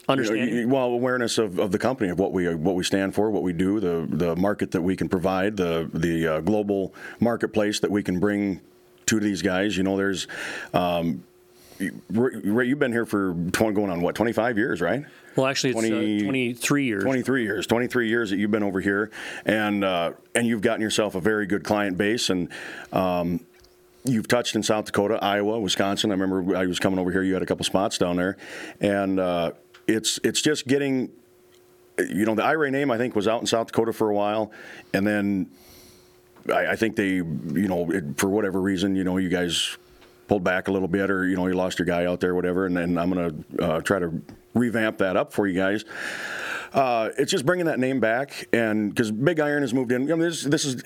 [0.07, 3.15] You know, you- well, awareness of, of the company, of what we what we stand
[3.15, 6.93] for, what we do, the the market that we can provide, the the uh, global
[7.19, 8.61] marketplace that we can bring
[9.07, 9.75] to these guys.
[9.77, 10.27] You know, there's.
[10.73, 11.23] Um,
[11.79, 15.03] Ray, you've been here for 20, going on what 25 years, right?
[15.35, 17.03] well, actually, it's 20 uh, 23 years.
[17.03, 19.11] 23 years 23 years that you've been over here
[19.45, 22.49] and uh, and you've gotten yourself a very good client base and
[22.93, 23.45] um,
[24.05, 27.33] you've touched in South Dakota Iowa Wisconsin I remember I was coming over here you
[27.33, 28.37] had a couple spots down there
[28.79, 29.51] and uh,
[29.87, 31.11] it's it's just getting
[31.97, 34.51] you know the IRAY name I think was out in South Dakota for a while
[34.93, 35.49] and then
[36.47, 39.77] I, I think they you know it, for whatever reason you know you guys
[40.27, 42.65] pulled back a little bit or you know you lost your guy out there whatever
[42.65, 44.21] and then I'm gonna uh, try to
[44.53, 45.85] revamp that up for you guys
[46.75, 50.11] uh, it's just bringing that name back, and because Big Iron has moved in.
[50.11, 50.83] I mean, this, this is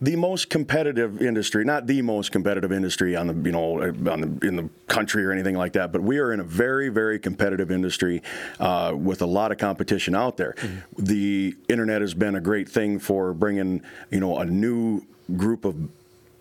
[0.00, 4.46] the most competitive industry, not the most competitive industry on the you know on the
[4.46, 7.70] in the country or anything like that, but we are in a very very competitive
[7.70, 8.22] industry
[8.60, 10.54] uh, with a lot of competition out there.
[10.98, 15.02] The internet has been a great thing for bringing you know a new
[15.36, 15.76] group of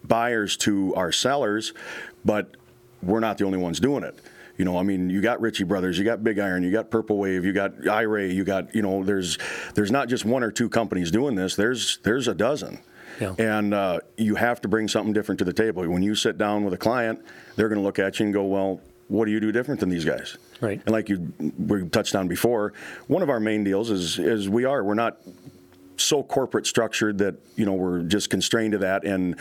[0.07, 1.73] buyers to our sellers,
[2.25, 2.55] but
[3.01, 4.19] we're not the only ones doing it.
[4.57, 7.17] You know, I mean, you got Ritchie Brothers, you got Big Iron, you got Purple
[7.17, 9.37] Wave, you got IRAY, you got you know, there's
[9.73, 11.55] there's not just one or two companies doing this.
[11.55, 12.79] There's there's a dozen.
[13.19, 13.33] Yeah.
[13.37, 15.87] And uh, you have to bring something different to the table.
[15.87, 17.23] When you sit down with a client,
[17.55, 19.89] they're going to look at you and go, "Well, what do you do different than
[19.89, 20.81] these guys?" Right.
[20.85, 22.73] And like you we touched on before,
[23.07, 25.17] one of our main deals is is we are we're not
[25.97, 29.37] so corporate structured that you know we're just constrained to that and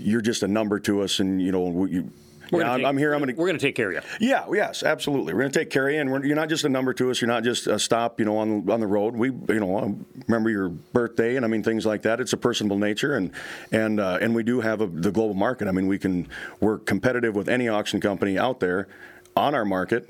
[0.00, 2.10] you're just a number to us and you know we, you,
[2.50, 4.28] We're Yeah, gonna I'm- take- I'm here, I'm gonna- We're to take care of you.
[4.28, 5.34] Yeah, yes, absolutely.
[5.34, 7.08] We're going to take care of you, and we're, you're not just a number to
[7.10, 7.20] us.
[7.20, 9.14] You're not just a stop, you know, on on the road.
[9.14, 12.18] We, you know, remember your birthday, and I mean things like that.
[12.20, 13.30] It's a personable nature, and
[13.70, 15.68] and uh, and we do have a, the global market.
[15.68, 16.26] I mean, we can
[16.60, 18.88] we're competitive with any auction company out there
[19.36, 20.08] on our market,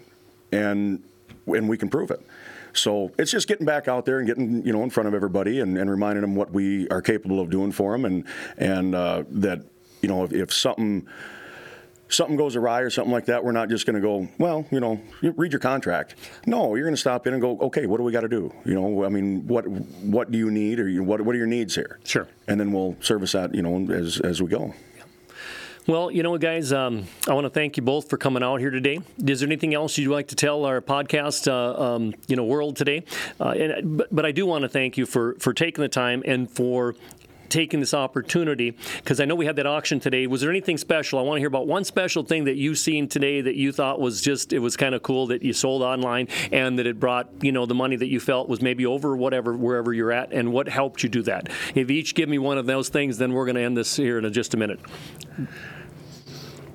[0.50, 1.03] and
[1.46, 2.20] and we can prove it.
[2.72, 5.61] So it's just getting back out there and getting you know in front of everybody
[5.61, 8.24] and, and reminding them what we are capable of doing for them, and
[8.57, 9.61] and uh, that
[10.02, 11.06] you know if, if something
[12.10, 14.80] something goes awry or something like that, we're not just going to go, well, you
[14.80, 16.16] know, read your contract.
[16.44, 18.52] No, you're going to stop in and go, okay, what do we got to do?
[18.64, 21.46] You know, I mean, what what do you need, or you, what what are your
[21.46, 21.98] needs here?
[22.04, 22.26] Sure.
[22.48, 24.74] And then we'll service that, you know, as as we go.
[25.86, 28.70] Well, you know, guys, um, I want to thank you both for coming out here
[28.70, 29.00] today.
[29.26, 32.76] Is there anything else you'd like to tell our podcast, uh, um, you know, world
[32.76, 33.04] today?
[33.40, 36.22] Uh, and, but, but I do want to thank you for for taking the time
[36.26, 36.94] and for
[37.50, 40.26] taking this opportunity because I know we had that auction today.
[40.26, 41.18] Was there anything special?
[41.18, 44.00] I want to hear about one special thing that you seen today that you thought
[44.00, 47.28] was just it was kind of cool that you sold online and that it brought
[47.42, 50.52] you know the money that you felt was maybe over whatever wherever you're at and
[50.52, 51.48] what helped you do that.
[51.74, 54.18] If each give me one of those things, then we're going to end this here
[54.18, 54.80] in just a minute.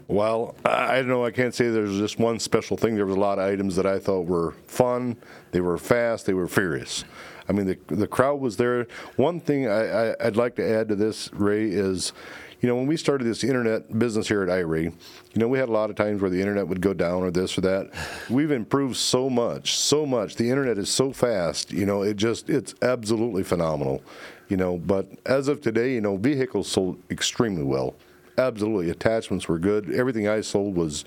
[0.08, 1.26] Well, I I don't know.
[1.26, 2.96] I can't say there's just one special thing.
[2.96, 5.18] There was a lot of items that I thought were fun.
[5.52, 6.26] They were fast.
[6.26, 7.04] They were furious.
[7.48, 8.88] I mean, the the crowd was there.
[9.16, 12.14] One thing I, I, I'd like to add to this, Ray, is,
[12.62, 14.92] you know, when we started this internet business here at iRay, you
[15.36, 17.58] know, we had a lot of times where the internet would go down or this
[17.58, 17.92] or that.
[18.30, 20.36] We've improved so much, so much.
[20.36, 21.72] The internet is so fast.
[21.72, 24.02] You know, it just it's absolutely phenomenal.
[24.48, 27.96] You know, but as of today, you know, vehicles sold extremely well.
[28.38, 29.92] Absolutely, attachments were good.
[29.92, 31.06] Everything I sold was,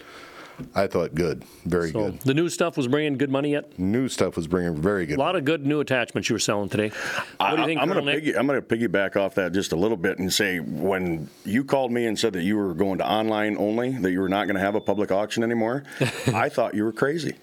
[0.75, 2.21] I thought, good, very So good.
[2.21, 3.79] the new stuff was bringing good money yet.
[3.79, 5.17] New stuff was bringing very good.
[5.17, 6.91] A lot of good new attachments you were selling today.
[7.39, 9.77] What do you think, I, am going to piggy, to piggyback off that just a
[9.77, 13.09] little bit and say when you called me and said that you were going to
[13.09, 15.85] online only, that you were not going to have a public auction anymore,
[16.29, 17.37] I thought you were crazy.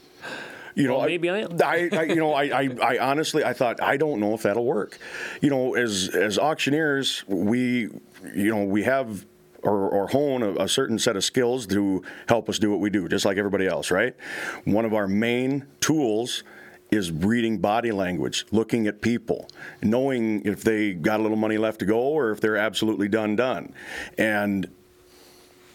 [0.75, 1.57] You know, Well, maybe I am.
[1.63, 4.65] I, I you know, I, I, I honestly, I thought I don't know if that'll
[4.65, 4.99] work.
[5.41, 7.89] You know, as as auctioneers, we,
[8.33, 9.25] you know, we have
[9.65, 12.89] or, or hone a, a certain set of skills to help us do what we
[12.89, 14.15] do, just like everybody else, right?
[14.63, 16.43] One of our main tools
[16.91, 19.49] is reading body language, looking at people,
[19.81, 23.35] knowing if they got a little money left to go or if they're absolutely done
[23.35, 23.73] done,
[24.17, 24.69] and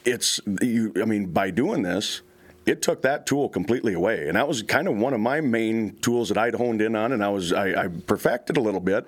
[0.05, 0.92] it's you.
[1.00, 2.22] I mean, by doing this,
[2.66, 5.96] it took that tool completely away, and that was kind of one of my main
[5.96, 9.05] tools that I'd honed in on, and I was I, I perfected a little bit,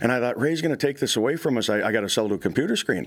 [0.00, 1.68] and I thought Ray's going to take this away from us.
[1.68, 3.06] I, I got to sell to a computer screen,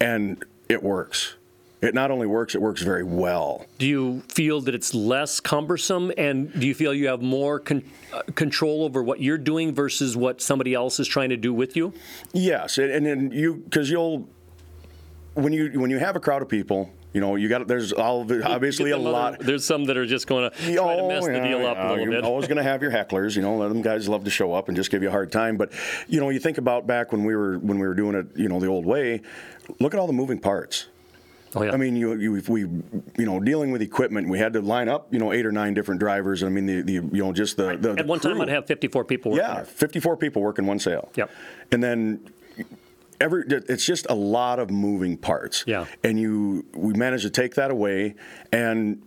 [0.00, 1.34] and it works.
[1.80, 3.64] It not only works, it works very well.
[3.78, 7.84] Do you feel that it's less cumbersome, and do you feel you have more con-
[8.12, 11.76] uh, control over what you're doing versus what somebody else is trying to do with
[11.76, 11.92] you?
[12.32, 14.28] Yes, and, and then you because you'll
[15.34, 18.92] when you when you have a crowd of people, you know you got there's obviously
[18.92, 19.40] a other- lot.
[19.40, 21.76] There's some that are just going to try to Oh, mess the yeah, deal up
[21.76, 22.24] yeah, a little You're bit.
[22.24, 23.34] always going to have your hecklers.
[23.34, 25.32] You know, let them guys love to show up and just give you a hard
[25.32, 25.56] time.
[25.56, 25.72] But
[26.06, 28.48] you know, you think about back when we were when we were doing it, you
[28.48, 29.20] know, the old way.
[29.80, 30.86] Look at all the moving parts.
[31.56, 31.72] Oh, yeah.
[31.72, 35.12] I mean, you, you we you know dealing with equipment, we had to line up
[35.12, 36.44] you know eight or nine different drivers.
[36.44, 38.42] I mean, the, the you know just the, the At one time, crew.
[38.42, 41.10] I'd have 54 people working Yeah, 54 people working one sale.
[41.16, 41.30] Yep.
[41.72, 42.20] And then
[43.20, 45.64] every it's just a lot of moving parts.
[45.66, 45.86] Yeah.
[46.04, 48.14] And you we managed to take that away
[48.52, 49.02] and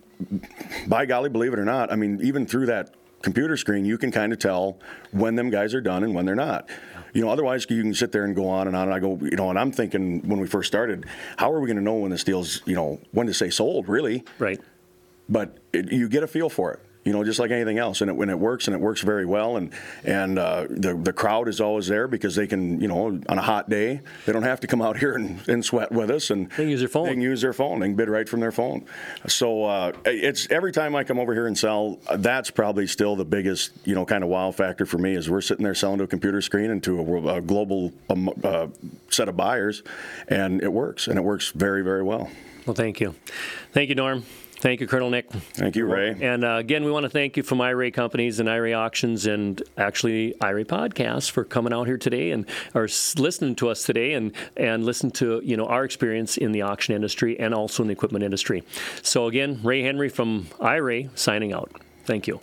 [0.86, 4.10] by golly, believe it or not, I mean even through that computer screen, you can
[4.10, 4.78] kind of tell
[5.12, 6.68] when them guys are done and when they're not.
[7.12, 8.84] You know, otherwise you can sit there and go on and on.
[8.84, 11.66] And I go, you know, and I'm thinking when we first started, how are we
[11.66, 14.24] going to know when this deal's, you know, when to say sold, really?
[14.38, 14.60] Right.
[15.28, 16.80] but it, you get a feel for it.
[17.04, 19.26] You know, just like anything else, and it, when it works, and it works very
[19.26, 19.72] well, and
[20.04, 23.42] and uh, the the crowd is always there because they can, you know, on a
[23.42, 26.48] hot day, they don't have to come out here and, and sweat with us, and
[26.50, 27.06] They can use their phone.
[27.06, 27.80] They can use their phone.
[27.80, 28.84] They can bid right from their phone.
[29.26, 33.24] So uh, it's every time I come over here and sell, that's probably still the
[33.24, 36.04] biggest, you know, kind of wow factor for me is we're sitting there selling to
[36.04, 38.68] a computer screen and to a, a global um, uh,
[39.10, 39.82] set of buyers,
[40.28, 42.30] and it works, and it works very very well.
[42.66, 43.14] Well, thank you.
[43.72, 44.24] Thank you, Norm.
[44.62, 45.28] Thank you, Colonel Nick.
[45.32, 46.16] Thank you, Ray.
[46.20, 49.60] And uh, again, we want to thank you from IRAY Companies and IRAY Auctions and
[49.76, 54.12] actually IRAY Podcast for coming out here today and or s- listening to us today
[54.12, 57.88] and and listen to you know our experience in the auction industry and also in
[57.88, 58.62] the equipment industry.
[59.02, 61.72] So again, Ray Henry from IRAY signing out.
[62.04, 62.38] Thank you.